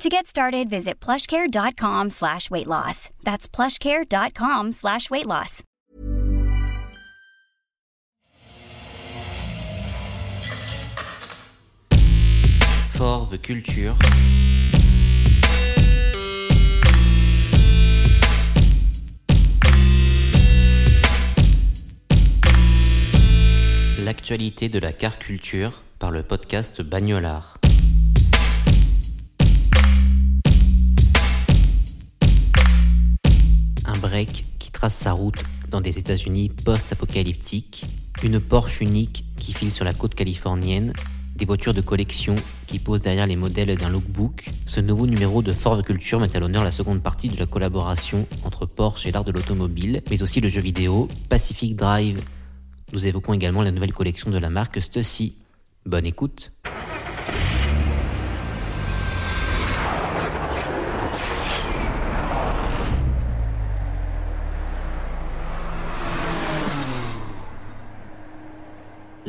[0.00, 3.10] To get started, visit plushcare.com slash weight loss.
[3.22, 5.62] That's plushcare.com slash weight loss.
[12.88, 13.94] Fort the Culture.
[24.02, 27.59] L'actualité de la car culture par le podcast Bagnolard.
[34.00, 37.84] Break qui trace sa route dans des États-Unis post-apocalyptiques,
[38.22, 40.92] une Porsche unique qui file sur la côte californienne,
[41.36, 42.34] des voitures de collection
[42.66, 46.40] qui posent derrière les modèles d'un lookbook, ce nouveau numéro de Ford Culture met à
[46.40, 50.40] l'honneur la seconde partie de la collaboration entre Porsche et l'art de l'automobile, mais aussi
[50.40, 52.20] le jeu vidéo Pacific Drive.
[52.92, 55.34] Nous évoquons également la nouvelle collection de la marque Stussy.
[55.86, 56.52] Bonne écoute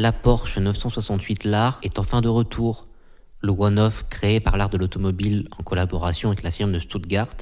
[0.02, 2.88] La Porsche 968 LAR est enfin de retour.
[3.40, 7.36] Le one-off créé par l'art de l'automobile en collaboration avec la firme de Stuttgart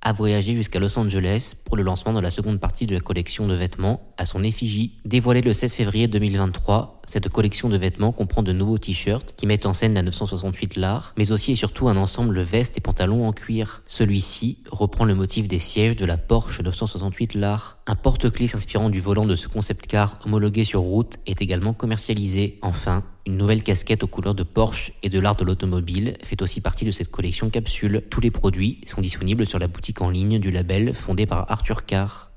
[0.00, 3.46] a voyagé jusqu'à Los Angeles pour le lancement de la seconde partie de la collection
[3.46, 4.96] de vêtements à son effigie.
[5.04, 9.66] Dévoilée le 16 février 2023, cette collection de vêtements comprend de nouveaux t-shirts qui mettent
[9.66, 13.26] en scène la 968 LAR, mais aussi et surtout un ensemble de vestes et pantalons
[13.26, 13.82] en cuir.
[13.88, 17.78] Celui-ci reprend le motif des sièges de la Porsche 968 LAR.
[17.88, 22.60] Un porte-clés s'inspirant du volant de ce concept car homologué sur route est également commercialisé.
[22.62, 26.60] Enfin, une nouvelle casquette aux couleurs de Porsche et de l'art de l'automobile fait aussi
[26.60, 28.04] partie de cette collection capsule.
[28.08, 31.84] Tous les produits sont disponibles sur la boutique en ligne du label fondé par Arthur
[31.86, 32.30] Carr.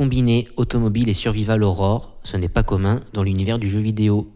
[0.00, 4.32] Combiner automobile et survival aurore, ce n'est pas commun dans l'univers du jeu vidéo.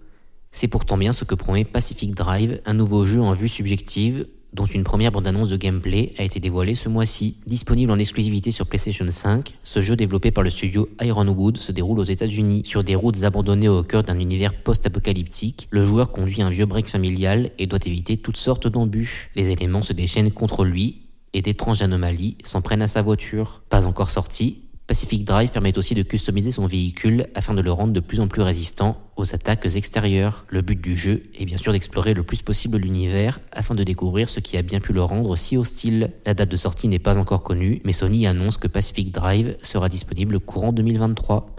[0.53, 4.67] C'est pourtant bien ce que promet Pacific Drive, un nouveau jeu en vue subjective dont
[4.67, 7.39] une première bande-annonce de gameplay a été dévoilée ce mois-ci.
[7.47, 11.99] Disponible en exclusivité sur PlayStation 5, ce jeu développé par le studio Ironwood se déroule
[11.99, 12.61] aux États-Unis.
[12.67, 16.89] Sur des routes abandonnées au cœur d'un univers post-apocalyptique, le joueur conduit un vieux break
[16.89, 19.31] familial et doit éviter toutes sortes d'embûches.
[19.35, 23.63] Les éléments se déchaînent contre lui et d'étranges anomalies s'en prennent à sa voiture.
[23.71, 27.95] Pas encore sorti, Pacific Drive permet aussi de customiser son véhicule afin de le rendre
[27.95, 30.45] de plus en plus résistant aux attaques extérieures.
[30.51, 34.29] Le but du jeu est bien sûr d'explorer le plus possible l'univers afin de découvrir
[34.29, 36.13] ce qui a bien pu le rendre si hostile.
[36.27, 39.89] La date de sortie n'est pas encore connue, mais Sony annonce que Pacific Drive sera
[39.89, 41.57] disponible courant 2023.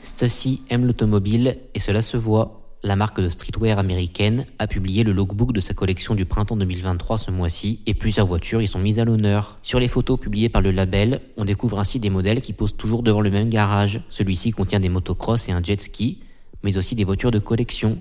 [0.00, 5.12] Stussy aime l'automobile et cela se voit la marque de streetwear américaine a publié le
[5.12, 9.00] lookbook de sa collection du printemps 2023 ce mois-ci et plusieurs voitures y sont mises
[9.00, 9.58] à l'honneur.
[9.62, 13.02] Sur les photos publiées par le label, on découvre ainsi des modèles qui posent toujours
[13.02, 14.02] devant le même garage.
[14.08, 16.20] Celui-ci contient des motocross et un jet ski,
[16.62, 17.98] mais aussi des voitures de collection.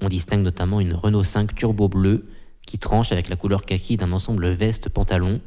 [0.00, 2.26] On distingue notamment une Renault 5 Turbo Bleu
[2.66, 5.40] qui tranche avec la couleur kaki d'un ensemble veste-pantalon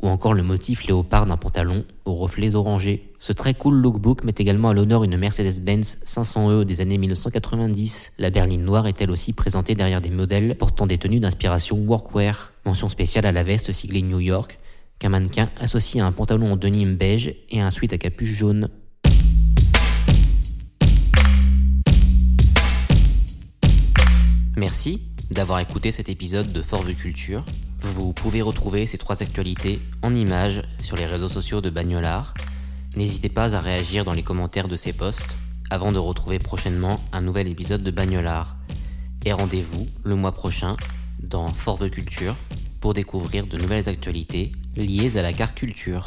[0.00, 3.12] ou encore le motif léopard d'un pantalon aux reflets orangés.
[3.18, 8.12] Ce très cool lookbook met également à l'honneur une Mercedes-Benz 500e des années 1990.
[8.18, 12.52] La berline noire est elle aussi présentée derrière des modèles portant des tenues d'inspiration workwear.
[12.64, 14.58] Mention spéciale à la veste siglée New York,
[14.98, 18.68] qu'un mannequin associe à un pantalon en denim beige et un sweat à capuche jaune.
[24.56, 25.00] Merci
[25.30, 27.44] d'avoir écouté cet épisode de Force de Culture.
[27.80, 32.34] Vous pouvez retrouver ces trois actualités en images sur les réseaux sociaux de Bagnolard.
[32.96, 35.36] N'hésitez pas à réagir dans les commentaires de ces posts
[35.70, 38.56] avant de retrouver prochainement un nouvel épisode de Bagnolard.
[39.24, 40.76] Et rendez-vous le mois prochain
[41.20, 42.34] dans Forve Culture
[42.80, 46.06] pour découvrir de nouvelles actualités liées à la car culture.